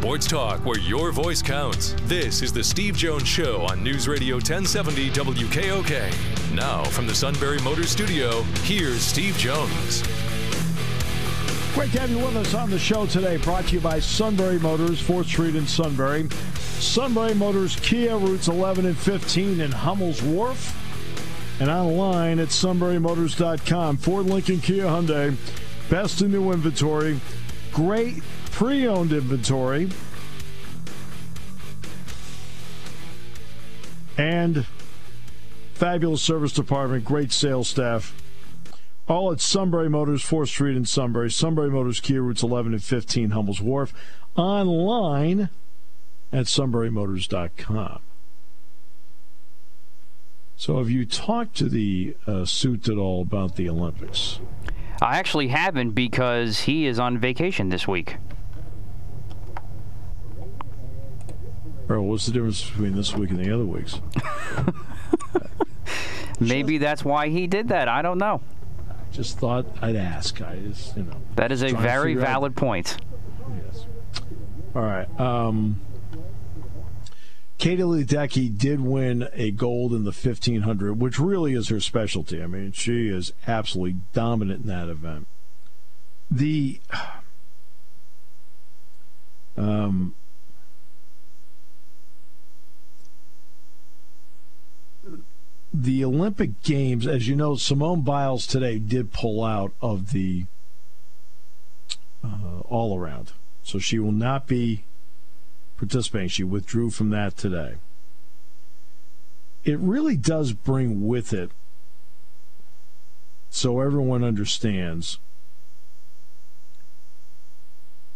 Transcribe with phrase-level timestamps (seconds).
[0.00, 1.94] Sports talk where your voice counts.
[2.04, 6.54] This is the Steve Jones Show on News Radio 1070 WKOK.
[6.54, 10.02] Now, from the Sunbury Motors Studio, here's Steve Jones.
[11.74, 13.36] Great to have you with us on the show today.
[13.36, 16.30] Brought to you by Sunbury Motors, 4th Street in Sunbury.
[16.78, 20.74] Sunbury Motors Kia, routes 11 and 15 in Hummel's Wharf.
[21.60, 23.98] And online at sunburymotors.com.
[23.98, 25.36] Ford Lincoln Kia Hyundai,
[25.90, 27.20] best in new inventory.
[27.74, 29.90] Great pre owned inventory.
[34.16, 34.66] And
[35.74, 38.14] fabulous service department, great sales staff.
[39.08, 41.30] All at Sunbury Motors, 4th Street in Sunbury.
[41.30, 43.92] Sunbury Motors, Kia routes 11 and 15, Hummel's Wharf.
[44.36, 45.48] Online
[46.32, 48.00] at sunburymotors.com.
[50.56, 54.38] So, have you talked to the uh, suit at all about the Olympics?
[55.00, 58.18] I actually haven't because he is on vacation this week.
[61.90, 64.00] Or what's the difference between this week and the other weeks?
[66.40, 67.88] Maybe that's why he did that.
[67.88, 68.40] I don't know.
[69.10, 70.40] Just thought I'd ask.
[70.40, 71.16] I just, you know.
[71.34, 72.96] That is a very figure out- valid point.
[73.66, 73.86] Yes.
[74.74, 75.20] All right.
[75.20, 75.80] Um,
[77.58, 82.40] Katie Ledecky did win a gold in the 1500, which really is her specialty.
[82.40, 85.26] I mean, she is absolutely dominant in that event.
[86.30, 86.80] The
[89.56, 90.14] um,
[95.72, 100.46] the Olympic Games, as you know, Simone Biles today did pull out of the
[102.24, 103.32] uh, all around.
[103.62, 104.84] So she will not be
[105.76, 106.28] participating.
[106.28, 107.76] She withdrew from that today.
[109.64, 111.50] It really does bring with it,
[113.50, 115.18] so everyone understands,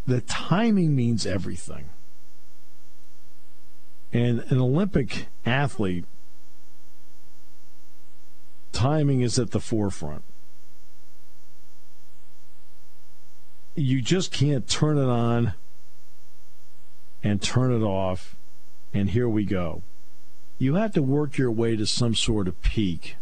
[0.07, 1.91] that timing means everything.
[4.13, 6.07] And an Olympic athlete,
[8.75, 10.25] timing is at the forefront.
[13.75, 15.55] you just can't turn it on
[17.23, 18.37] and turn it off
[18.93, 19.83] and here we go.
[20.59, 23.17] You have to work your way to some sort of peak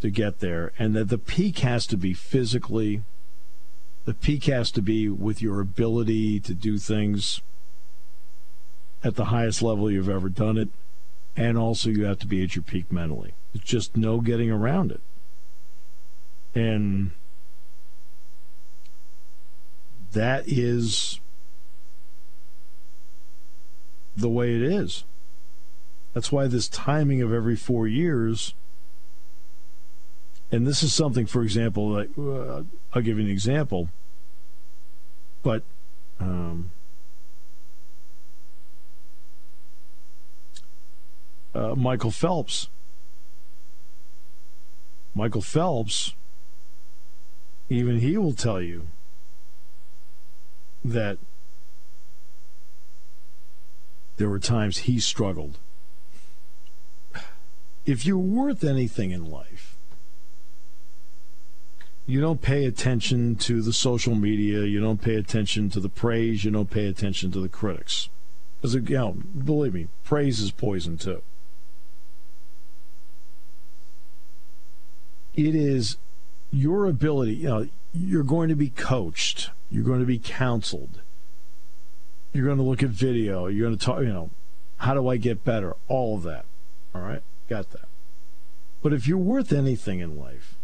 [0.00, 3.02] to get there and that the peak has to be physically
[4.06, 7.42] the peak has to be with your ability to do things
[9.04, 10.68] at the highest level you've ever done it
[11.36, 13.32] and also you have to be at your peak mentally.
[13.54, 15.00] It's just no getting around it.
[16.54, 17.12] And
[20.12, 21.20] that is
[24.16, 25.04] the way it is.
[26.12, 28.54] That's why this timing of every four years,
[30.50, 32.62] and this is something, for example, like, uh,
[32.92, 33.90] I'll give you an example,
[35.42, 35.62] but
[36.18, 36.70] um,
[41.54, 42.68] uh, Michael Phelps.
[45.14, 46.14] Michael Phelps,
[47.68, 48.88] even he will tell you
[50.84, 51.18] that
[54.16, 55.58] there were times he struggled.
[57.86, 59.76] If you're worth anything in life,
[62.06, 66.44] you don't pay attention to the social media, you don't pay attention to the praise,
[66.44, 68.08] you don't pay attention to the critics.
[68.60, 71.22] Because, you know, believe me, praise is poison too.
[75.34, 75.96] It is
[76.50, 81.00] your ability, you know, you're going to be coached, you're going to be counseled,
[82.32, 84.30] you're going to look at video, you're going to talk, you know,
[84.78, 85.76] how do I get better?
[85.88, 86.44] All of that.
[86.94, 87.22] All right?
[87.48, 87.86] Got that.
[88.82, 90.56] But if you're worth anything in life,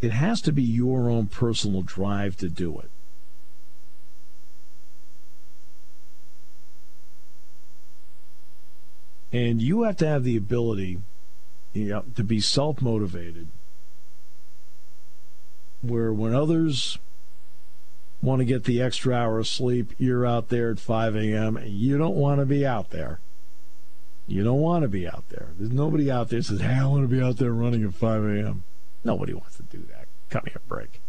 [0.00, 2.90] it has to be your own personal drive to do it.
[9.32, 10.98] And you have to have the ability
[11.78, 13.48] you know, to be self motivated,
[15.82, 16.98] where when others
[18.20, 21.56] want to get the extra hour of sleep, you're out there at 5 a.m.
[21.56, 23.20] and you don't want to be out there.
[24.26, 25.48] You don't want to be out there.
[25.58, 28.24] There's nobody out there says, hey, I want to be out there running at 5
[28.24, 28.64] a.m.
[29.04, 30.06] Nobody wants to do that.
[30.28, 31.00] Cut me a break.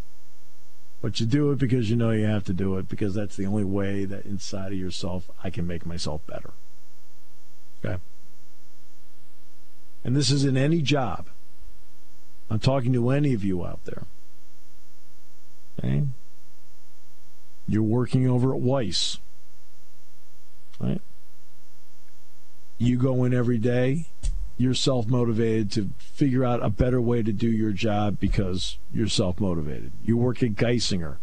[1.01, 3.45] But you do it because you know you have to do it because that's the
[3.45, 6.51] only way that inside of yourself I can make myself better.
[7.83, 7.97] Okay?
[10.03, 11.27] And this is in any job.
[12.49, 14.03] I'm talking to any of you out there.
[15.77, 16.03] Okay?
[17.67, 19.19] You're working over at Weis.
[20.79, 21.01] Right?
[22.77, 24.07] You go in every day,
[24.57, 29.07] you're self motivated to figure out a better way to do your job because you're
[29.07, 29.91] self motivated.
[30.03, 31.17] You work at Geisinger.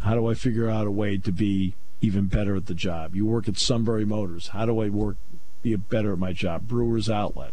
[0.00, 3.14] How do I figure out a way to be even better at the job?
[3.14, 4.48] You work at Sunbury Motors.
[4.48, 5.16] How do I work
[5.62, 6.68] be a better at my job?
[6.68, 7.52] Brewers Outlet,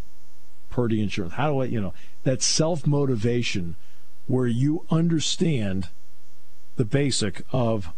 [0.69, 1.35] Purdy Insurance.
[1.35, 1.93] How do I, you know,
[2.23, 3.75] that self motivation
[4.27, 5.89] where you understand
[6.75, 7.93] the basic of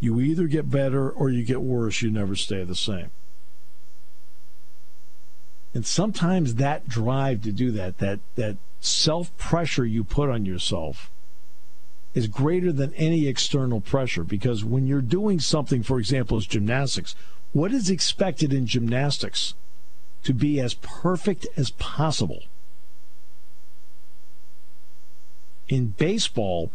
[0.00, 3.10] you either get better or you get worse, you never stay the same.
[5.74, 11.10] And sometimes that drive to do that, that that self pressure you put on yourself
[12.14, 17.14] is greater than any external pressure because when you're doing something, for example, as gymnastics,
[17.52, 19.54] what is expected in gymnastics?
[20.24, 22.42] To be as perfect as possible.
[25.68, 26.70] In baseball,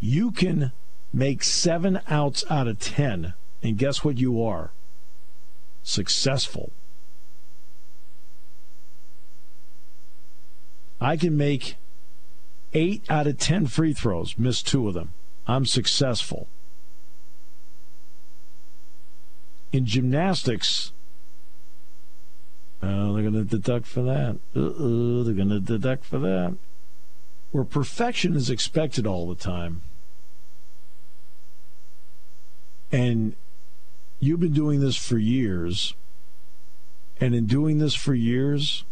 [0.00, 0.72] you can
[1.12, 4.72] make seven outs out of ten, and guess what you are?
[5.82, 6.72] Successful.
[11.00, 11.76] I can make
[12.74, 15.12] eight out of ten free throws, miss two of them.
[15.46, 16.46] I'm successful.
[19.72, 20.92] In gymnastics,
[22.82, 24.36] oh, they're going to deduct for that.
[24.56, 26.56] Uh-oh, they're going to deduct for that.
[27.52, 29.82] Where perfection is expected all the time.
[32.92, 33.34] And
[34.18, 35.94] you've been doing this for years.
[37.20, 38.84] And in doing this for years,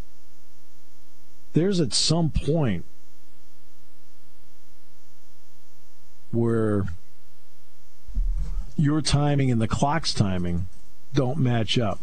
[1.55, 2.85] there's at some point
[6.31, 6.85] where
[8.79, 10.69] your timing and the clock's timing
[11.13, 11.99] don't match up.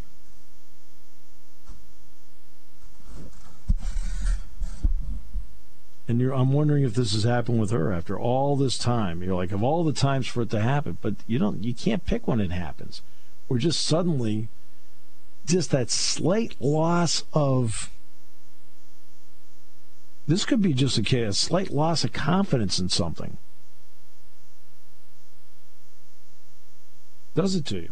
[6.07, 9.23] And I'm wondering if this has happened with her after all this time.
[9.23, 12.05] You're like, of all the times for it to happen, but you don't, you can't
[12.05, 13.01] pick when it happens.
[13.49, 14.49] Or just suddenly,
[15.47, 17.89] just that slight loss of.
[20.27, 23.37] This could be just a, a slight loss of confidence in something.
[27.35, 27.89] Does it to you?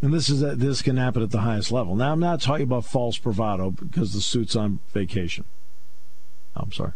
[0.00, 1.96] And this is this can happen at the highest level.
[1.96, 5.44] Now I'm not talking about false bravado because the suit's on vacation.
[6.56, 6.92] Oh, I'm sorry.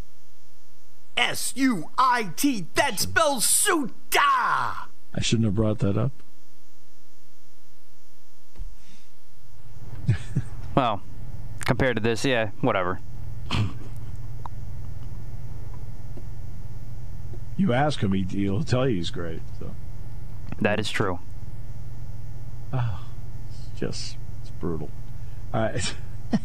[1.16, 2.66] S U I T.
[2.74, 3.90] That spells suita.
[5.14, 6.12] I shouldn't have brought that up.
[10.74, 11.02] well,
[11.66, 13.00] compared to this, yeah, whatever.
[17.62, 19.40] You ask him, he, he'll tell you he's great.
[19.60, 19.72] So.
[20.60, 21.20] That is true.
[22.72, 23.06] Oh,
[23.48, 24.90] it's just it's brutal.
[25.54, 25.94] All right.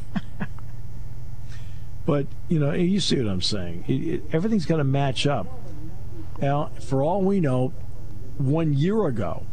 [2.05, 3.85] but you know, you see what I'm saying.
[3.87, 5.47] It, it, everything's got to match up.
[6.39, 7.73] Now, for all we know,
[8.37, 9.43] one year ago,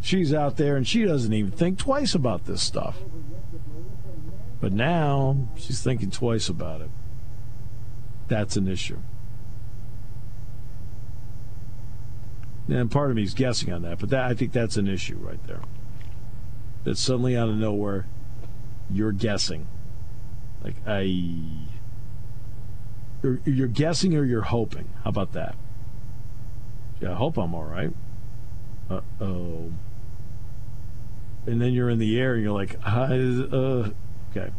[0.00, 2.96] she's out there and she doesn't even think twice about this stuff.
[4.62, 6.90] But now she's thinking twice about it.
[8.28, 8.96] That's an issue.
[12.72, 15.16] And part of me is guessing on that, but that I think that's an issue
[15.16, 15.60] right there.
[16.84, 18.06] That suddenly out of nowhere,
[18.90, 19.66] you're guessing.
[20.64, 21.00] Like I,
[23.22, 24.88] you're, you're guessing or you're hoping.
[25.04, 25.54] How about that?
[26.98, 27.92] Yeah, I hope I'm all right.
[28.88, 29.70] Uh oh.
[31.46, 33.90] And then you're in the air and you're like, uh,
[34.30, 34.50] okay.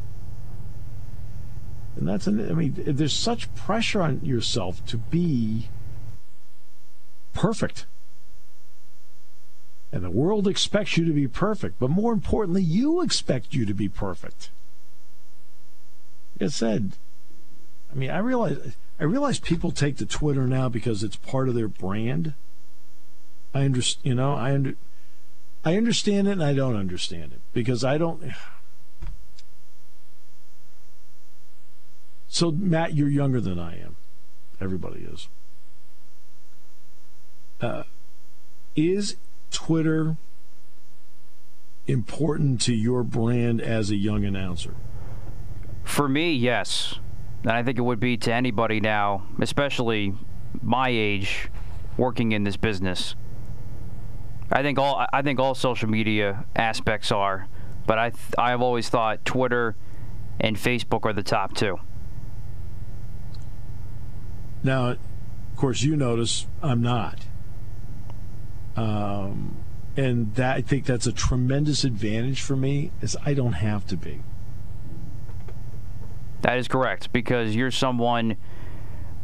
[1.96, 5.70] And that's an, I mean, there's such pressure on yourself to be
[7.34, 7.88] perfect.
[9.93, 13.75] And the world expects you to be perfect, but more importantly, you expect you to
[13.75, 14.50] be perfect.
[16.39, 16.93] Like I said,
[17.91, 21.53] I mean, I realize I realize people take to Twitter now because it's part of
[21.53, 22.33] their brand.
[23.53, 24.73] I understand, you know, I under,
[25.63, 28.23] I understand it and I don't understand it because I don't.
[32.27, 33.95] So Matt, you're younger than I am.
[34.59, 35.27] Everybody is.
[37.62, 37.83] Uh,
[38.75, 39.17] is
[39.53, 40.17] Twitter
[41.88, 44.75] important to your brand as a young announcer?
[45.83, 47.00] For me, yes.
[47.43, 50.13] And I think it would be to anybody now, especially
[50.62, 51.50] my age,
[51.98, 53.15] working in this business.
[54.51, 57.48] I think all I think all social media aspects are,
[57.86, 59.75] but I th- I've always thought Twitter
[60.39, 61.79] and Facebook are the top two.
[64.63, 64.98] Now, of
[65.55, 67.19] course, you notice I'm not.
[68.75, 69.63] Um,
[69.96, 73.98] and that I think that's a tremendous advantage for me is I don't have to
[73.98, 74.22] be.
[76.42, 78.36] That is correct because you're someone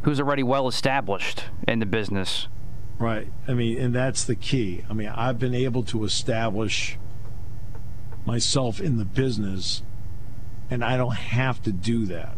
[0.02, 2.48] who's already well established in the business.
[2.98, 3.28] Right.
[3.48, 4.84] I mean, and that's the key.
[4.88, 6.98] I mean, I've been able to establish
[8.24, 9.82] myself in the business
[10.70, 12.36] and I don't have to do that,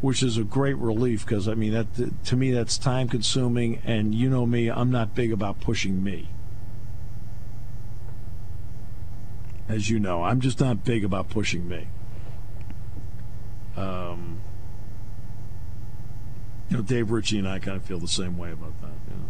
[0.00, 4.14] which is a great relief because I mean that to me that's time consuming and
[4.14, 6.28] you know me, I'm not big about pushing me.
[9.68, 11.88] As you know, I'm just not big about pushing me.
[13.76, 14.40] Um,
[16.68, 19.16] you know, Dave Ritchie and I kind of feel the same way about that, you
[19.16, 19.28] know,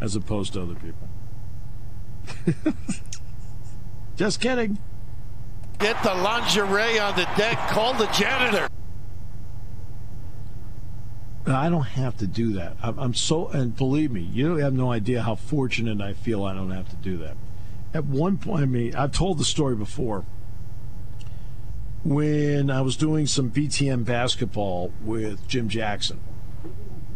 [0.00, 1.08] as opposed to other people.
[4.16, 4.78] Just kidding.
[5.78, 7.56] Get the lingerie on the deck.
[7.68, 8.68] Call the janitor.
[11.54, 12.76] I don't have to do that.
[12.82, 16.70] I'm, so, and believe me, you have no idea how fortunate I feel I don't
[16.70, 17.36] have to do that.
[17.94, 20.24] At one point, I mean, I've told the story before.
[22.04, 26.20] When I was doing some BTN basketball with Jim Jackson,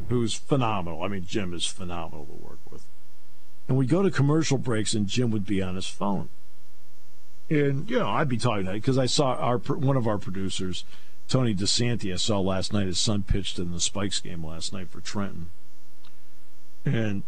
[0.09, 1.03] who's phenomenal.
[1.03, 2.87] I mean, Jim is phenomenal to work with.
[3.69, 6.29] And we'd go to commercial breaks, and Jim would be on his phone.
[7.49, 10.19] And you know, I'd be talking to him because I saw our one of our
[10.19, 10.85] producers,
[11.29, 12.13] Tony DeSanti.
[12.13, 12.87] I saw last night.
[12.87, 15.51] His son pitched in the Spikes game last night for Trenton,
[16.85, 17.23] and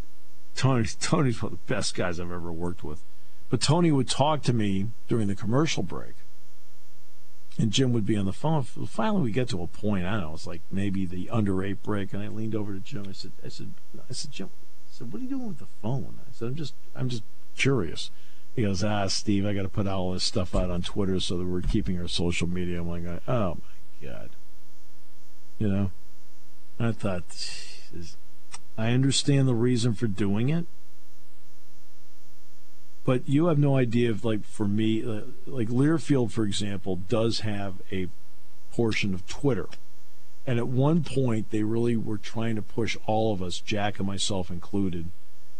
[0.54, 3.02] Tony Tony's one of the best guys I've ever worked with.
[3.50, 6.14] But Tony would talk to me during the commercial break,
[7.58, 8.62] and Jim would be on the phone.
[8.62, 10.06] Finally, we get to a point.
[10.06, 10.34] I don't know.
[10.34, 13.06] It's like maybe the under eight break, and I leaned over to Jim.
[13.08, 13.74] I said, "I said,
[14.10, 16.54] I said, Jim, I said, what are you doing with the phone?" I said, "I'm
[16.56, 17.22] just, I'm just
[17.56, 18.10] curious."
[18.54, 21.36] He goes, ah, Steve, I got to put all this stuff out on Twitter so
[21.36, 22.80] that we're keeping our social media.
[22.80, 23.58] I'm like, oh
[24.04, 24.30] god,
[25.58, 25.90] you know.
[26.78, 27.24] I thought.
[28.76, 30.66] I understand the reason for doing it,
[33.04, 37.40] but you have no idea if, like, for me, uh, like Learfield, for example, does
[37.40, 38.08] have a
[38.72, 39.68] portion of Twitter.
[40.46, 44.08] And at one point, they really were trying to push all of us, Jack and
[44.08, 45.10] myself included,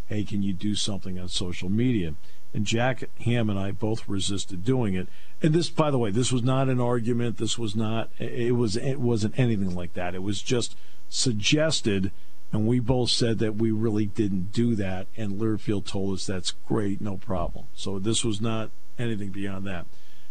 [0.08, 2.14] hey, can you do something on social media?
[2.54, 5.08] And Jack Ham and I both resisted doing it.
[5.42, 7.37] And this, by the way, this was not an argument.
[7.37, 8.08] This was not.
[8.18, 8.76] It was.
[8.76, 10.14] It wasn't anything like that.
[10.14, 10.76] It was just
[11.11, 12.12] suggested,
[12.52, 15.08] and we both said that we really didn't do that.
[15.16, 17.66] And Learfield told us that's great, no problem.
[17.75, 19.87] So this was not anything beyond that.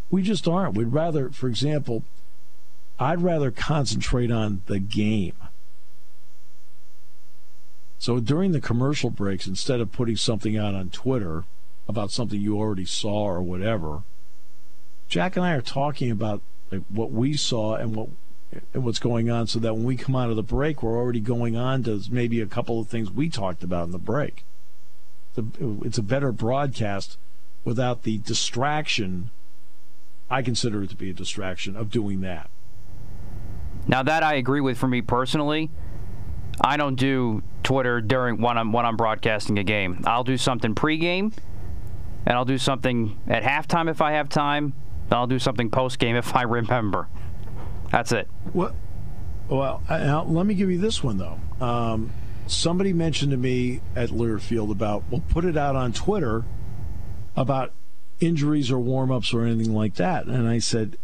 [0.10, 0.75] We just aren't.
[0.75, 2.03] We'd rather, for example,
[3.00, 5.34] I'd rather concentrate on the game.
[8.00, 11.46] So during the commercial breaks, instead of putting something out on Twitter
[11.88, 14.04] about something you already saw or whatever.
[15.08, 18.10] Jack and I are talking about like, what we saw and what
[18.74, 21.20] and what's going on, so that when we come out of the break, we're already
[21.20, 24.46] going on to maybe a couple of things we talked about in the break.
[25.36, 27.18] It's a, better broadcast
[27.63, 29.32] without the distraction.
[30.30, 32.52] I consider it to be a distraction of doing that.
[33.88, 35.72] Now that I agree with for me personally,
[36.62, 40.04] I don't do Twitter during when I'm when I'm broadcasting a game.
[40.06, 41.34] I'll do something pregame
[42.25, 44.74] and I'll do something at halftime if I have time.
[45.12, 47.08] I'll do something post game if I remember.
[47.92, 48.27] That's it.
[48.53, 48.75] Well,
[49.50, 51.39] well, let me give you this one though.
[51.63, 52.12] Um,
[52.48, 56.44] somebody mentioned to me at Learfield about we'll put it out on Twitter
[57.36, 57.72] about
[58.20, 60.98] injuries or warm ups or anything like that, and I said,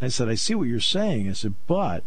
[0.00, 1.28] I said I see what you're saying.
[1.28, 2.04] I said, but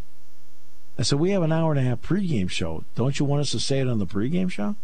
[0.98, 2.84] I said we have an hour and a half pregame show.
[2.96, 4.76] Don't you want us to say it on the pregame show?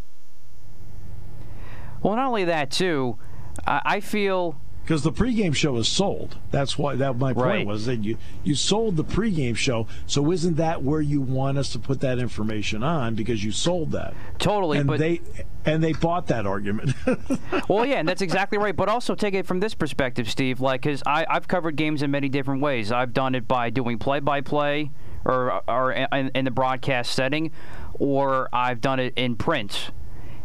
[2.01, 3.17] Well, not only that, too,
[3.65, 6.37] I feel because the pregame show is sold.
[6.49, 7.65] That's why that my point right.
[7.67, 9.87] was that you you sold the pregame show.
[10.07, 13.91] So isn't that where you want us to put that information on because you sold
[13.91, 14.79] that totally?
[14.79, 15.21] And but they
[15.65, 16.93] and they bought that argument.
[17.69, 18.75] well, yeah, and that's exactly right.
[18.75, 20.59] But also take it from this perspective, Steve.
[20.59, 22.91] Like, because I've covered games in many different ways.
[22.91, 24.91] I've done it by doing play-by-play
[25.23, 27.51] or or in, in the broadcast setting,
[27.93, 29.91] or I've done it in print,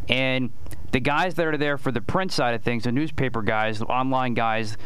[0.08, 0.52] and
[0.92, 3.86] the guys that are there for the print side of things, the newspaper guys, the
[3.86, 4.76] online guys,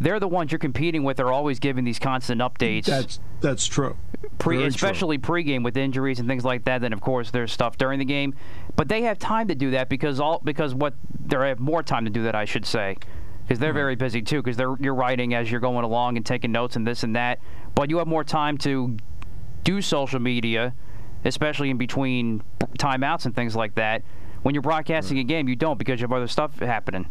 [0.00, 1.16] they're the ones you're competing with.
[1.16, 2.84] They're always giving these constant updates.
[2.84, 3.96] That's that's true.
[4.38, 5.36] Pre, especially true.
[5.36, 6.80] pregame with injuries and things like that.
[6.80, 8.34] Then of course there's stuff during the game,
[8.76, 10.94] but they have time to do that because all because what
[11.24, 12.96] they have more time to do that I should say,
[13.42, 13.76] because they're mm-hmm.
[13.76, 14.42] very busy too.
[14.42, 17.40] Because they're you're writing as you're going along and taking notes and this and that,
[17.74, 18.96] but you have more time to
[19.64, 20.74] do social media,
[21.24, 22.42] especially in between
[22.78, 24.02] timeouts and things like that
[24.46, 27.08] when you're broadcasting a game, you don't because you have other stuff happening.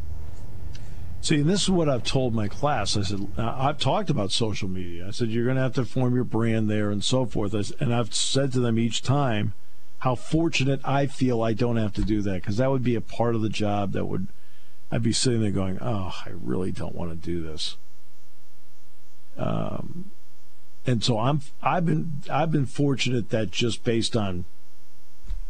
[1.19, 2.95] See, this is what I've told my class.
[2.95, 5.05] I said, I've talked about social media.
[5.05, 7.53] I said, you're going to have to form your brand there and so forth.
[7.81, 9.53] And I've said to them each time,
[9.99, 13.01] how fortunate I feel I don't have to do that because that would be a
[13.01, 14.27] part of the job that would
[14.89, 17.75] I'd be sitting there going, "Oh, I really don't want to do this."
[19.35, 20.11] Um,
[20.85, 24.45] and so I'm I've been I've been fortunate that just based on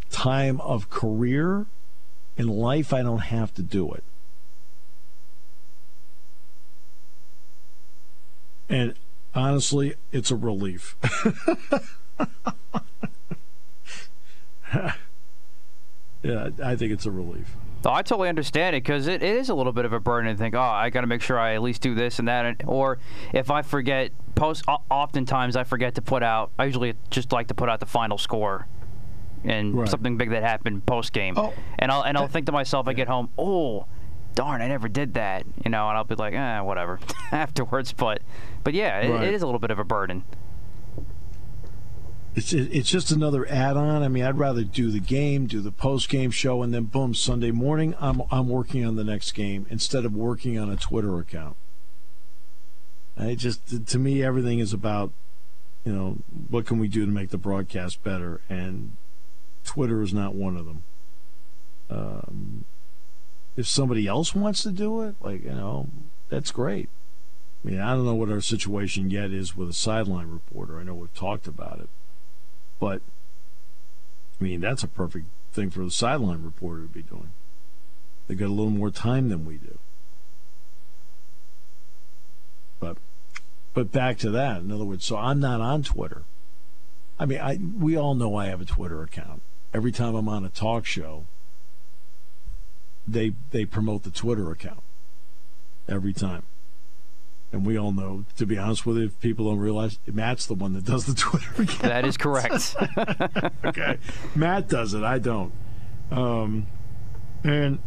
[0.10, 1.68] time of career
[2.38, 4.04] in life, I don't have to do it.
[8.68, 8.96] And
[9.34, 10.96] honestly, it's a relief.
[16.24, 17.56] yeah, I think it's a relief.
[17.86, 20.38] I totally understand it because it, it is a little bit of a burden to
[20.38, 22.63] think, oh, I got to make sure I at least do this and that.
[22.65, 22.98] Or
[23.32, 27.54] if I forget, post, oftentimes I forget to put out, I usually just like to
[27.54, 28.68] put out the final score
[29.46, 29.90] and right.
[29.90, 31.36] something big that happened post game.
[31.38, 33.86] Oh, and I'll and I'll think to myself, I get home, oh,
[34.36, 37.00] darn, I never did that, you know, and I'll be like, eh, whatever,
[37.32, 37.92] afterwards.
[37.94, 38.22] But,
[38.64, 39.28] but yeah, it, right.
[39.28, 40.24] it is a little bit of a burden.
[42.36, 44.04] It's it's just another add-on.
[44.04, 47.52] I mean, I'd rather do the game, do the post-game show, and then boom, Sunday
[47.52, 51.56] morning, I'm I'm working on the next game instead of working on a Twitter account.
[53.18, 55.14] I just to me, everything is about,
[55.86, 56.18] you know,
[56.50, 58.98] what can we do to make the broadcast better, and
[59.65, 60.84] Twitter is not one of them.
[61.89, 62.65] Um,
[63.55, 65.89] if somebody else wants to do it, like you know,
[66.29, 66.89] that's great.
[67.63, 70.79] I mean, I don't know what our situation yet is with a sideline reporter.
[70.79, 71.89] I know we've talked about it.
[72.79, 73.01] But,
[74.39, 77.31] I mean, that's a perfect thing for the sideline reporter to be doing.
[78.27, 79.79] They got a little more time than we do.
[82.79, 82.98] But,
[83.74, 84.62] but back to that.
[84.62, 86.24] In other words, so I'm not on Twitter.
[87.17, 89.41] I mean, I we all know I have a Twitter account.
[89.75, 91.25] Every time I'm on a talk show,
[93.05, 94.79] they they promote the Twitter account.
[95.89, 96.44] Every time.
[97.51, 100.53] And we all know, to be honest with you, if people don't realize, Matt's the
[100.53, 101.82] one that does the Twitter account.
[101.82, 102.74] That is correct.
[103.65, 103.98] okay.
[104.34, 105.03] Matt does it.
[105.03, 105.51] I don't.
[106.10, 106.67] Um,
[107.44, 107.79] and,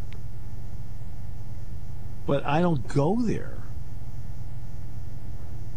[2.26, 3.57] but I don't go there.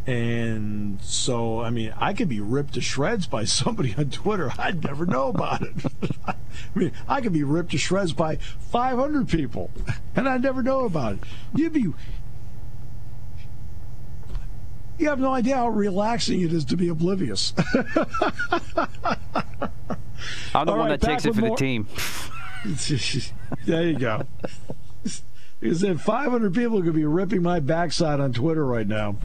[0.08, 4.52] And so, I mean, I could be ripped to shreds by somebody on Twitter.
[4.58, 5.74] I'd never know about it.
[6.28, 6.36] I
[6.74, 9.70] mean, I could be ripped to shreds by 500 people,
[10.16, 11.20] and I'd never know about it.
[11.56, 11.94] You'd be
[14.98, 17.54] you have no idea how relaxing it is to be oblivious.
[20.54, 21.50] I'm the All one right, that takes it for more.
[21.52, 21.88] the team.
[23.66, 24.22] there you go.
[25.60, 29.16] He said 500 people could be ripping my backside on Twitter right now,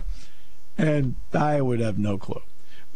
[0.79, 2.43] and I would have no clue.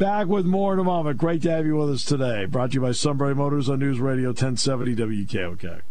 [0.01, 1.19] Back with more in a moment.
[1.19, 2.47] Great to have you with us today.
[2.47, 5.83] Brought to you by Sunbury Motors on News Radio 1070 WKOK.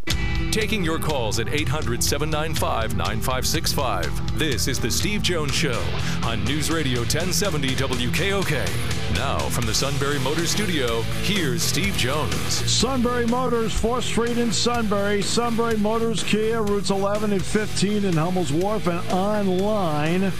[0.52, 4.40] Taking your calls at 800 795 9565.
[4.40, 5.80] This is The Steve Jones Show
[6.24, 9.14] on News Radio 1070 WKOK.
[9.14, 12.34] Now, from the Sunbury Motors Studio, here's Steve Jones.
[12.72, 15.22] Sunbury Motors, 4th Street in Sunbury.
[15.22, 20.32] Sunbury Motors Kia, routes 11 and 15 in Hummel's Wharf, and online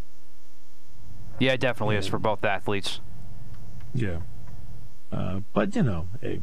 [1.40, 3.00] Yeah, it definitely and, is for both athletes.
[3.92, 4.20] Yeah.
[5.10, 6.42] Uh, but, you know, hey,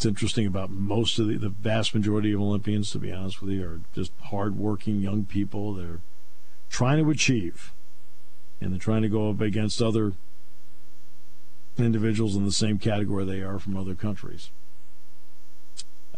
[0.00, 3.50] It's interesting about most of the, the vast majority of Olympians, to be honest with
[3.50, 5.74] you, are just hardworking young people.
[5.74, 6.00] They're
[6.70, 7.74] trying to achieve.
[8.62, 10.14] and they're trying to go up against other
[11.76, 14.48] individuals in the same category they are from other countries.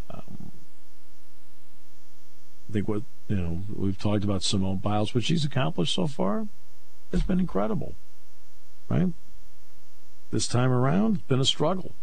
[0.09, 0.53] Um,
[2.68, 6.47] I think what you know we've talked about Simone Biles, what she's accomplished so far
[7.11, 7.97] has been incredible,
[8.88, 9.09] right?
[10.31, 11.97] This time around, it's been a struggle,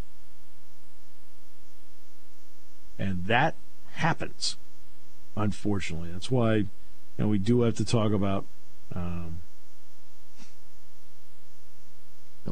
[3.00, 3.56] and that
[3.94, 4.58] happens.
[5.36, 6.68] Unfortunately, that's why you
[7.18, 8.46] know we do have to talk about.
[8.94, 9.40] Um,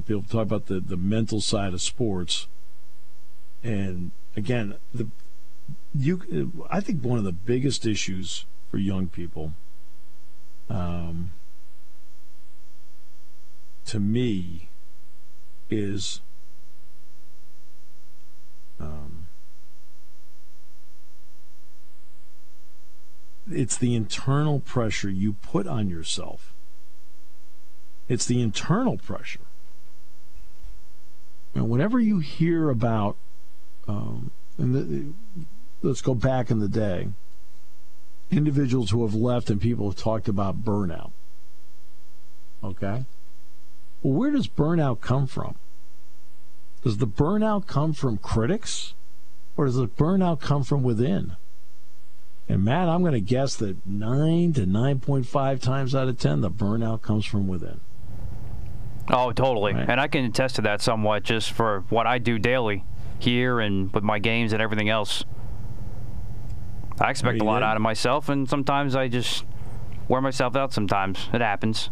[0.05, 2.47] people talk about the, the mental side of sports,
[3.63, 5.07] and again, the
[5.93, 9.53] you I think one of the biggest issues for young people,
[10.69, 11.31] um,
[13.85, 14.69] to me,
[15.69, 16.21] is
[23.51, 26.53] it's the internal pressure you put on yourself.
[28.07, 29.41] It's the internal pressure.
[31.53, 33.17] And whenever you hear about,
[33.87, 35.45] um, and the,
[35.81, 37.09] let's go back in the day,
[38.31, 41.11] individuals who have left and people have talked about burnout.
[42.63, 43.05] Okay?
[44.01, 45.55] Well, where does burnout come from?
[46.83, 48.93] Does the burnout come from critics
[49.55, 51.35] or does the burnout come from within?
[52.49, 56.49] And Matt, I'm going to guess that 9 to 9.5 times out of 10, the
[56.49, 57.81] burnout comes from within.
[59.09, 59.73] Oh, totally.
[59.73, 59.89] Right.
[59.89, 62.83] And I can attest to that somewhat just for what I do daily
[63.19, 65.23] here and with my games and everything else.
[66.99, 69.45] I expect a lot out of myself, and sometimes I just
[70.07, 71.29] wear myself out sometimes.
[71.31, 71.91] It happens.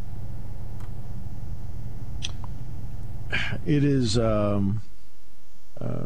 [3.65, 4.17] It is.
[4.17, 4.81] Um,
[5.79, 6.05] uh,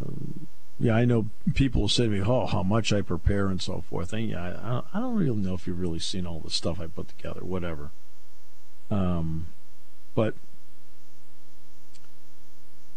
[0.79, 4.13] yeah, I know people say to me, "Oh, how much I prepare and so forth."
[4.13, 6.87] And yeah, I, I don't really know if you've really seen all the stuff I
[6.87, 7.41] put together.
[7.41, 7.91] Whatever.
[8.89, 9.47] Um,
[10.15, 10.35] but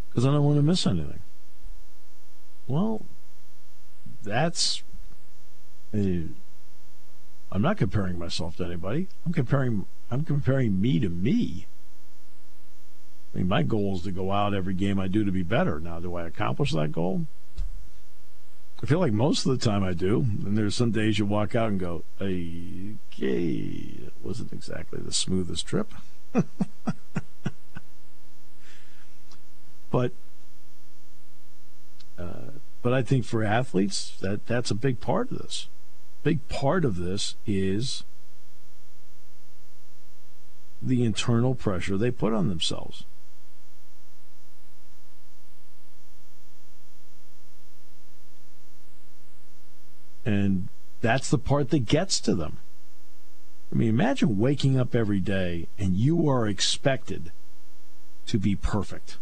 [0.09, 1.21] because I don't want to miss anything.
[2.69, 3.03] Well,
[4.23, 4.83] that's.
[5.93, 6.27] A,
[7.51, 9.09] I'm not comparing myself to anybody.
[9.27, 9.87] I'm comparing.
[10.09, 11.67] I'm comparing me to me.
[13.35, 15.81] I mean, my goal is to go out every game I do to be better.
[15.81, 17.27] Now, do I accomplish that goal?
[18.83, 20.27] I feel like most of the time I do.
[20.45, 22.89] And there's some days you walk out and go, "Okay,
[23.21, 25.93] it wasn't exactly the smoothest trip."
[29.91, 30.13] but
[32.19, 32.51] uh,
[32.83, 35.69] but I think for athletes, that that's a big part of this.
[36.25, 38.03] Big part of this is
[40.81, 43.05] the internal pressure they put on themselves.
[50.25, 50.69] And
[51.01, 52.59] that's the part that gets to them.
[53.73, 57.33] I mean, imagine waking up every day and you are expected
[58.27, 59.19] to be perfect.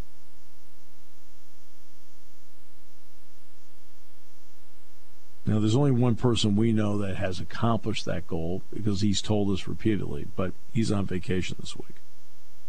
[5.47, 9.51] Now, there's only one person we know that has accomplished that goal because he's told
[9.51, 11.97] us repeatedly, but he's on vacation this week.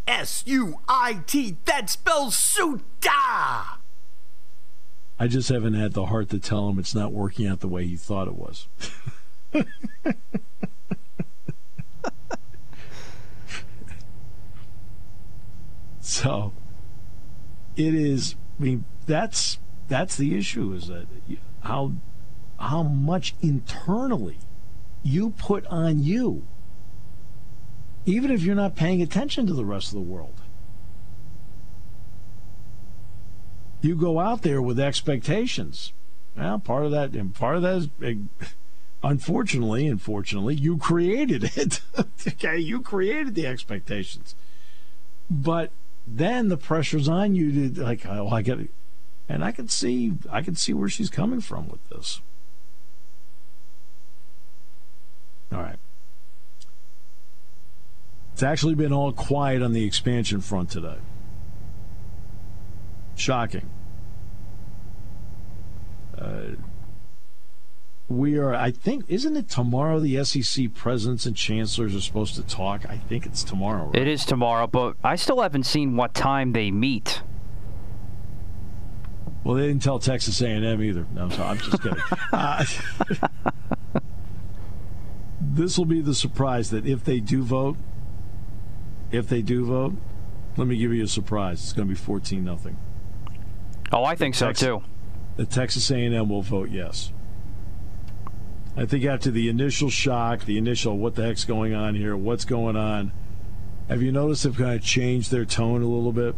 [0.08, 3.81] S U I T, that spells Suta!
[5.22, 7.86] I just haven't had the heart to tell him it's not working out the way
[7.86, 8.68] he thought it was.
[16.02, 16.54] so
[17.76, 21.06] it is I mean that's that's the issue is that
[21.60, 21.92] how
[22.60, 24.40] how much internally
[25.04, 26.48] you put on you,
[28.08, 30.41] even if you're not paying attention to the rest of the world.
[33.82, 35.92] You go out there with expectations.
[36.38, 38.48] Well, part of that, and part of that is, eh,
[39.04, 41.82] unfortunately, unfortunately, you created it.
[42.28, 44.36] okay, you created the expectations,
[45.30, 45.72] but
[46.08, 48.70] then the pressure's on you to like, oh, I get it,
[49.28, 52.22] and I can see, I can see where she's coming from with this.
[55.52, 55.80] All right.
[58.34, 60.98] It's actually been all quiet on the expansion front today.
[63.22, 63.70] Shocking.
[66.18, 66.56] Uh,
[68.10, 72.42] we are, I think, isn't it tomorrow the SEC presidents and chancellors are supposed to
[72.42, 72.90] talk?
[72.90, 73.86] I think it's tomorrow.
[73.86, 74.02] Right?
[74.02, 77.22] It is tomorrow, but I still haven't seen what time they meet.
[79.44, 81.06] Well, they didn't tell Texas A&M either.
[81.14, 82.00] No, I'm, sorry, I'm just kidding.
[82.34, 82.66] uh,
[85.42, 87.78] this will be the surprise that if they do vote,
[89.12, 89.94] if they do vote,
[90.58, 91.62] let me give you a surprise.
[91.62, 92.78] It's going to be 14 nothing.
[93.94, 94.84] Oh, I think so too.
[95.36, 97.12] The Texas A&M will vote yes.
[98.78, 102.46] I think after the initial shock, the initial what the heck's going on here, what's
[102.46, 103.12] going on,
[103.90, 106.36] Have you noticed they've kind of changed their tone a little bit?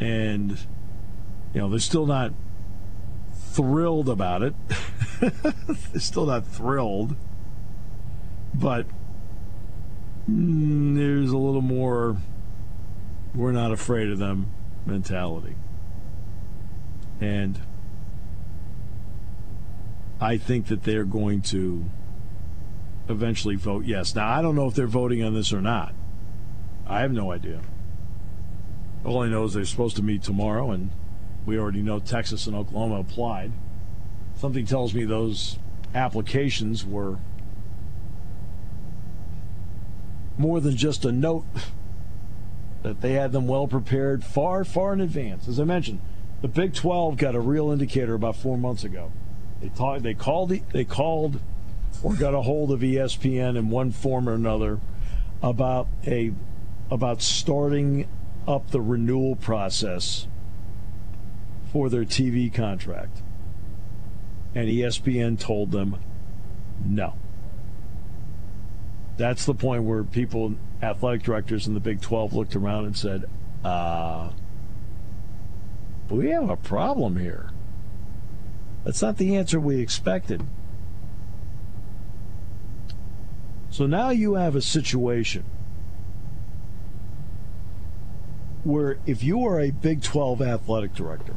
[0.00, 0.58] And,
[1.54, 2.32] you know, they're still not
[3.32, 4.54] thrilled about it.
[5.20, 7.14] they're still not thrilled.
[8.52, 8.86] But
[10.28, 12.16] mm, there's a little more,
[13.34, 14.52] we're not afraid of them
[14.86, 15.56] mentality.
[17.20, 17.60] And
[20.20, 21.84] I think that they're going to
[23.08, 24.14] eventually vote yes.
[24.14, 25.94] Now, I don't know if they're voting on this or not.
[26.86, 27.60] I have no idea.
[29.04, 30.90] All I know is they're supposed to meet tomorrow, and
[31.44, 33.52] we already know Texas and Oklahoma applied.
[34.36, 35.58] Something tells me those
[35.94, 37.18] applications were
[40.36, 41.44] more than just a note,
[42.86, 45.48] that they had them well prepared far, far in advance.
[45.48, 46.00] As I mentioned,
[46.40, 49.10] the Big 12 got a real indicator about four months ago.
[49.60, 50.04] They talked.
[50.04, 50.50] They called.
[50.72, 51.40] They called,
[52.00, 54.78] or got a hold of ESPN in one form or another
[55.42, 56.32] about a
[56.88, 58.06] about starting
[58.46, 60.28] up the renewal process
[61.72, 63.20] for their TV contract,
[64.54, 65.96] and ESPN told them
[66.84, 67.14] no.
[69.16, 73.24] That's the point where people, athletic directors in the Big 12, looked around and said,
[73.64, 74.30] uh,
[76.10, 77.50] we have a problem here.
[78.84, 80.46] That's not the answer we expected.
[83.70, 85.44] So now you have a situation
[88.62, 91.34] where if you are a Big 12 athletic director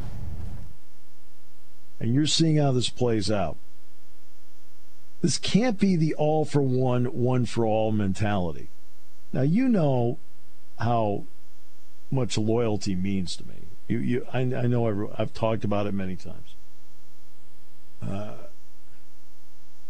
[1.99, 3.57] and you're seeing how this plays out,
[5.21, 8.69] this can't be the all for one, one for all mentality.
[9.31, 10.17] Now, you know
[10.79, 11.25] how
[12.09, 13.55] much loyalty means to me.
[13.87, 16.55] You, you, I, I know I've, I've talked about it many times.
[18.01, 18.33] Uh,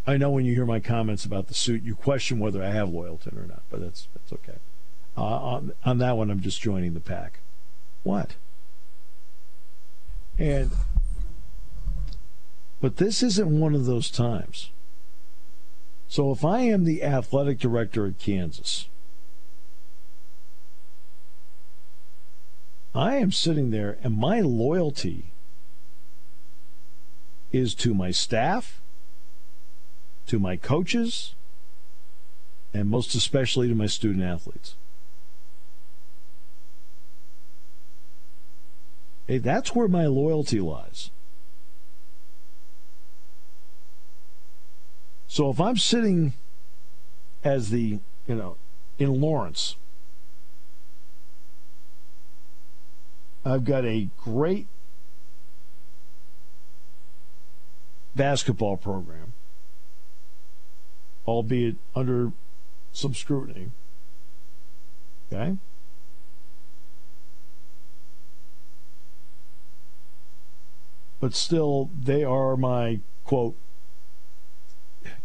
[0.07, 2.89] I know when you hear my comments about the suit, you question whether I have
[2.89, 4.57] loyalty or not, but that's that's okay.
[5.15, 7.39] Uh, on, on that one, I'm just joining the pack.
[8.03, 8.35] What?
[10.37, 10.71] And
[12.81, 14.71] but this isn't one of those times.
[16.07, 18.87] So if I am the athletic director at Kansas,
[22.93, 25.31] I am sitting there and my loyalty
[27.51, 28.79] is to my staff,
[30.27, 31.35] to my coaches,
[32.73, 34.75] and most especially to my student athletes.
[39.27, 41.11] Hey, that's where my loyalty lies.
[45.27, 46.33] So if I'm sitting
[47.43, 48.57] as the, you know,
[48.97, 49.75] in Lawrence,
[53.45, 54.67] I've got a great
[58.15, 59.33] basketball program,
[61.25, 62.31] albeit under
[62.91, 63.71] some scrutiny.
[65.31, 65.57] Okay?
[71.19, 73.55] But still, they are my quote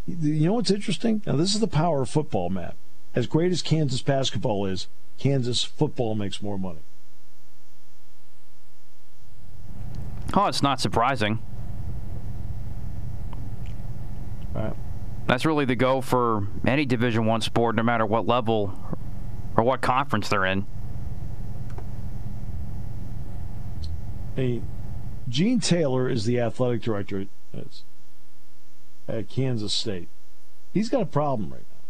[0.07, 1.23] you know what's interesting?
[1.27, 2.77] Now, this is the power of football, Matt.
[3.15, 6.81] As great as Kansas basketball is, Kansas football makes more money.
[10.37, 11.39] Oh, it's not surprising.
[14.53, 14.75] Right.
[15.27, 18.79] That's really the go for any Division One sport, no matter what level
[19.57, 20.67] or what conference they're in.
[24.35, 24.63] Hey,
[25.29, 27.27] Gene Taylor is the athletic director
[29.07, 30.09] at Kansas State.
[30.73, 31.83] He's got a problem right now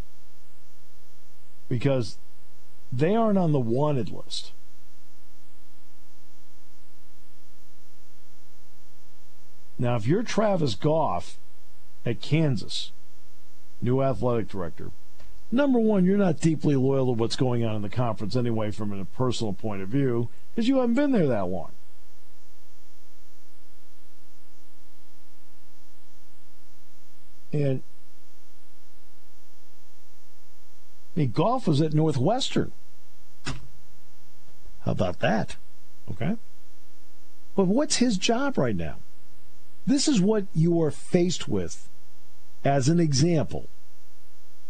[1.69, 2.19] because
[2.93, 4.53] they aren't on the wanted list.
[9.85, 11.37] Now, if you're Travis Goff
[12.07, 12.91] at Kansas,
[13.83, 14.93] new athletic director,
[15.53, 18.99] number one, you're not deeply loyal to what's going on in the conference anyway, from
[18.99, 21.71] a personal point of view, because you haven't been there that long.
[27.53, 27.83] And
[31.15, 32.73] I mean, Goff was at Northwestern.
[33.45, 35.57] How about that?
[36.11, 36.39] Okay.
[37.55, 38.97] But what's his job right now?
[39.87, 41.89] This is what you are faced with
[42.65, 43.69] as an example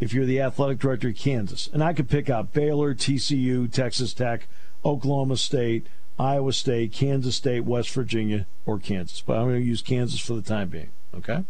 [0.01, 1.71] if you're the athletic director of Kansas.
[1.73, 4.49] And I could pick out Baylor, TCU, Texas Tech,
[4.85, 5.87] Oklahoma State,
[6.19, 9.21] Iowa State, Kansas State, West Virginia, or Kansas.
[9.21, 10.91] But I'm going to use Kansas for the time being.
[11.15, 11.45] Okay?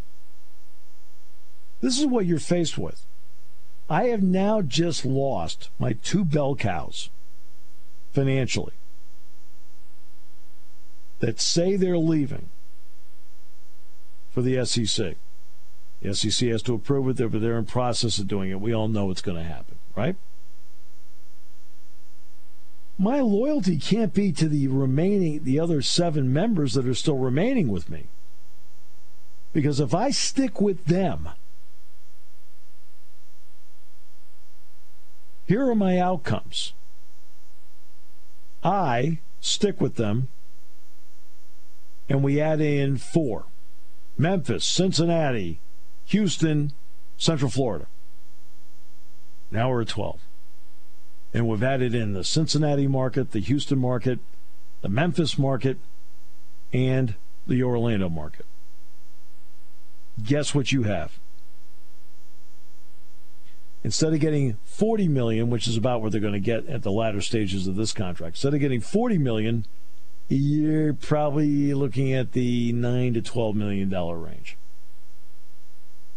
[1.81, 3.05] This is what you're faced with.
[3.89, 7.11] I have now just lost my two bell cows
[8.13, 8.73] financially
[11.21, 12.49] that say they're leaving
[14.35, 15.17] for the SEC.
[16.03, 18.61] The SEC has to approve it, but they're in process of doing it.
[18.61, 20.17] We all know it's going to happen, right?
[22.99, 27.69] my loyalty can't be to the remaining the other seven members that are still remaining
[27.69, 28.07] with me.
[29.53, 31.29] Because if I stick with them,
[35.47, 36.73] here are my outcomes.
[38.63, 40.29] I stick with them,
[42.09, 43.45] and we add in four
[44.17, 45.61] Memphis, Cincinnati,
[46.07, 46.73] Houston,
[47.17, 47.87] Central Florida.
[49.51, 50.21] Now we're at 12.
[51.33, 54.21] And we've added in the Cincinnati market, the Houston market,
[54.83, 55.79] the Memphis market,
[56.73, 57.15] and
[57.47, 58.47] the Orlando market.
[60.23, 61.19] Guess what you have?
[63.83, 66.93] Instead of getting 40 million, which is about what they're going to get at the
[66.93, 69.67] latter stages of this contract, instead of getting 40 million,
[70.29, 74.57] you're probably looking at the 9 to 12 million dollar range.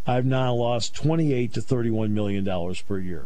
[0.06, 3.26] I've now lost 28 to 31 million dollars per year.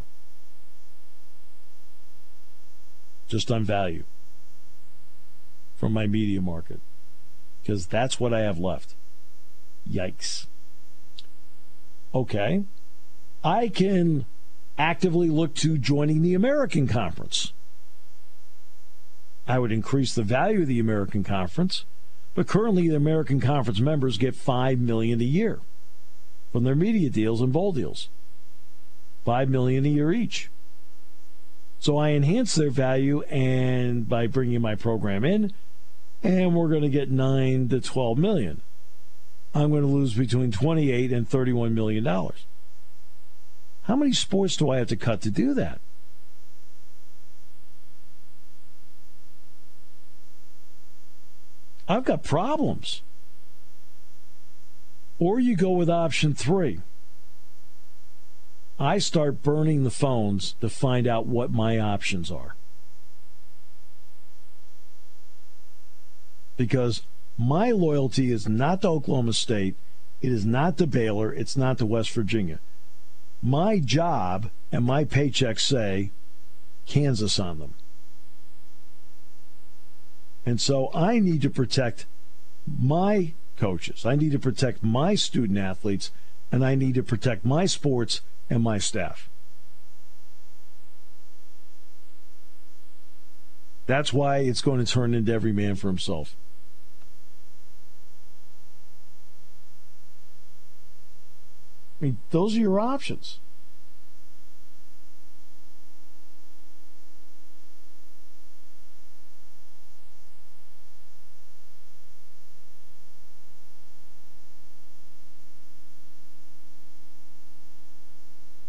[3.28, 4.04] Just on value
[5.76, 6.80] from my media market
[7.62, 8.96] because that's what I have left.
[9.90, 10.48] Yikes.
[12.14, 12.64] Okay.
[13.44, 14.26] I can
[14.78, 17.54] actively look to joining the American Conference.
[19.52, 21.84] I would increase the value of the American Conference,
[22.36, 25.60] but currently the American Conference members get 5 million a year
[26.54, 28.08] from their media deals and bowl deals.
[29.26, 30.50] 5 million a year each.
[31.82, 35.52] So I enhance their value and by bringing my program in
[36.24, 38.62] and we're going to get 9 to 12 million.
[39.54, 42.46] I'm going to lose between 28 and 31 million dollars.
[43.84, 45.82] How many sports do I have to cut to do that?
[51.92, 53.02] I've got problems.
[55.20, 56.80] Or you go with option three.
[58.80, 62.56] I start burning the phones to find out what my options are.
[66.56, 67.02] Because
[67.38, 69.76] my loyalty is not to Oklahoma State,
[70.22, 72.60] it is not to Baylor, it's not to West Virginia.
[73.44, 76.12] My job and my paychecks say
[76.86, 77.74] Kansas on them.
[80.46, 82.06] And so I need to protect
[82.66, 84.06] my coaches.
[84.06, 86.12] I need to protect my student athletes,
[86.52, 89.30] and I need to protect my sports and my staff.
[93.86, 96.36] That's why it's going to turn into every man for himself.
[102.00, 103.40] I mean, those are your options.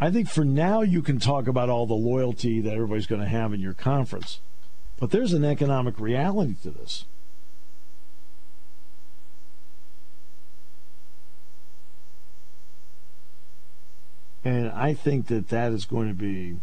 [0.03, 3.29] I think for now you can talk about all the loyalty that everybody's going to
[3.29, 4.41] have in your conference.
[4.99, 7.05] But there's an economic reality to this.
[14.45, 16.57] And I think that that is going to be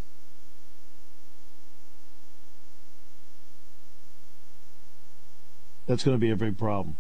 [5.88, 6.97] that's going to be a big problem.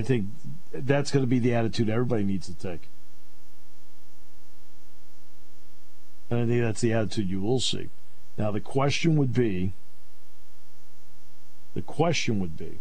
[0.00, 0.28] I think
[0.72, 2.88] that's going to be the attitude everybody needs to take.
[6.30, 7.90] And I think that's the attitude you will see.
[8.38, 9.74] Now, the question would be
[11.74, 12.78] the question would be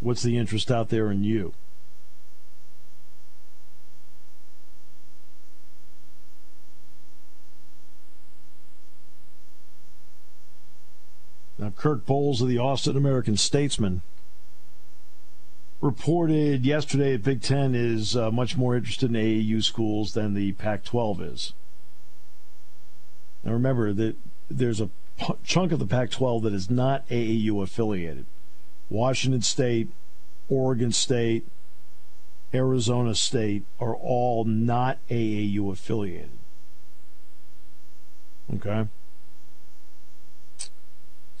[0.00, 1.54] what's the interest out there in you?
[11.76, 14.02] Kirk Bohls of the Austin American Statesman
[15.80, 20.52] reported yesterday that Big Ten is uh, much more interested in AAU schools than the
[20.52, 21.52] Pac 12 is.
[23.44, 24.16] Now, remember that
[24.50, 28.26] there's a p- chunk of the Pac 12 that is not AAU affiliated.
[28.88, 29.90] Washington State,
[30.48, 31.46] Oregon State,
[32.54, 36.30] Arizona State are all not AAU affiliated.
[38.54, 38.86] Okay?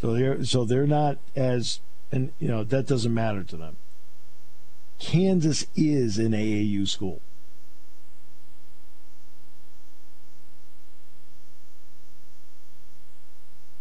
[0.00, 1.80] So they're so they're not as
[2.12, 3.76] and you know that doesn't matter to them.
[4.98, 7.20] Kansas is an AAU school.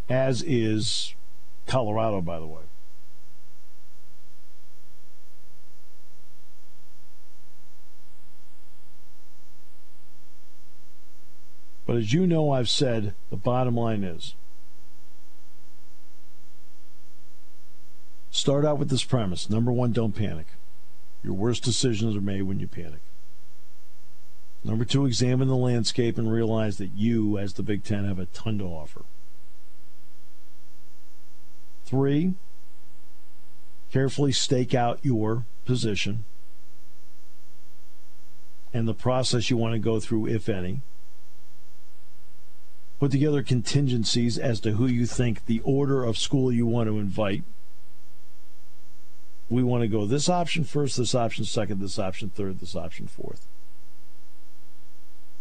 [0.07, 1.15] As is
[1.65, 2.61] Colorado, by the way.
[11.85, 14.35] But as you know, I've said, the bottom line is
[18.45, 19.49] Start out with this premise.
[19.49, 20.45] Number one, don't panic.
[21.23, 22.99] Your worst decisions are made when you panic.
[24.63, 28.27] Number two, examine the landscape and realize that you, as the Big Ten, have a
[28.27, 29.01] ton to offer.
[31.87, 32.35] Three,
[33.91, 36.23] carefully stake out your position
[38.75, 40.81] and the process you want to go through, if any.
[42.99, 46.99] Put together contingencies as to who you think the order of school you want to
[46.99, 47.43] invite.
[49.49, 53.07] We want to go this option first, this option second, this option third, this option
[53.07, 53.47] fourth.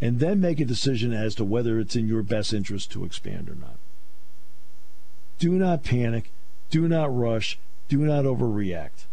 [0.00, 3.48] And then make a decision as to whether it's in your best interest to expand
[3.48, 3.78] or not.
[5.38, 6.30] Do not panic.
[6.70, 7.58] Do not rush.
[7.88, 9.06] Do not overreact.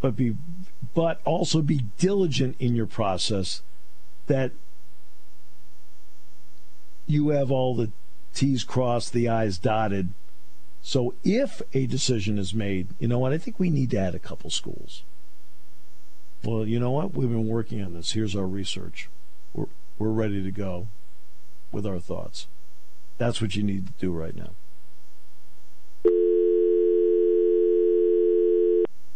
[0.00, 0.36] But be
[0.94, 3.62] but also be diligent in your process
[4.26, 4.52] that
[7.06, 7.90] you have all the
[8.34, 10.10] T's crossed, the I's dotted.
[10.82, 14.14] So if a decision is made, you know what, I think we need to add
[14.14, 15.04] a couple schools.
[16.42, 17.14] Well, you know what?
[17.14, 18.12] We've been working on this.
[18.12, 19.08] Here's our research.
[19.54, 19.66] We're,
[19.98, 20.88] we're ready to go
[21.70, 22.48] with our thoughts.
[23.16, 24.50] That's what you need to do right now.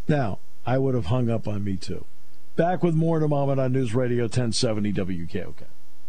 [0.08, 2.04] Now, I would have hung up on me too.
[2.54, 5.64] Back with more in a moment on News Radio 1070 WKOK.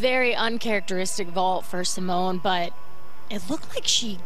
[0.00, 2.72] very uncharacteristic vault for Simone, but
[3.28, 4.18] it looked like she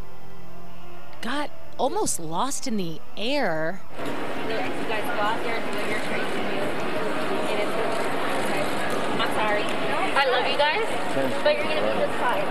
[1.21, 3.81] got almost lost in the air.
[3.97, 4.11] To.
[9.19, 9.63] I'm sorry.
[10.15, 10.87] I love you guys,
[11.43, 12.47] but you're gonna be just fine.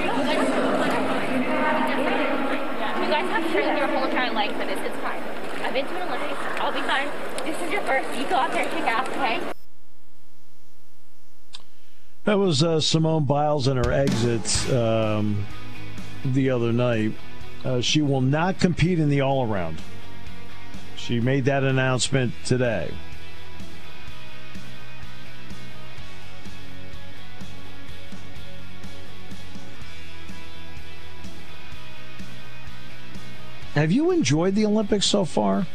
[0.00, 0.10] You.
[3.00, 4.80] You guys have trained your whole entire life for this.
[4.80, 5.22] It's fine.
[5.62, 6.40] I've been to an Olympics.
[6.58, 7.29] I'll be fine.
[7.44, 8.08] This is your first.
[8.18, 9.40] You go out there and kick ass, okay?
[12.24, 15.46] That was uh, Simone Biles and her exit um,
[16.24, 17.12] the other night.
[17.64, 19.80] Uh, she will not compete in the all around.
[20.96, 22.92] She made that announcement today.
[33.74, 35.66] Have you enjoyed the Olympics so far?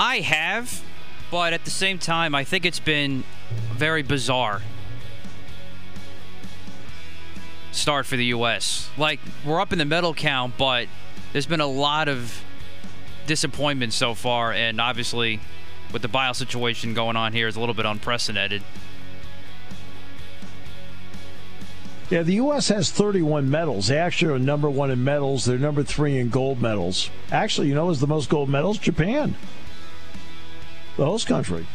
[0.00, 0.82] I have,
[1.30, 3.22] but at the same time, I think it's been
[3.74, 4.62] very bizarre
[7.72, 8.88] start for the U.S.
[8.96, 10.88] Like, we're up in the medal count, but
[11.34, 12.42] there's been a lot of
[13.26, 15.38] disappointment so far, and obviously,
[15.92, 18.62] with the Biles situation going on here, is a little bit unprecedented.
[22.08, 22.68] Yeah, the U.S.
[22.68, 23.88] has 31 medals.
[23.88, 25.44] They actually are number one in medals.
[25.44, 27.10] They're number three in gold medals.
[27.30, 28.78] Actually, you know, is the most gold medals?
[28.78, 29.36] Japan,
[30.96, 31.66] the host country.